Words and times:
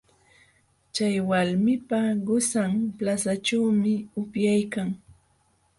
Chay 0.93 1.15
walmipa 1.29 1.99
qusan 2.25 2.73
plazaćhuumi 2.97 3.93
upyaykan. 4.21 4.89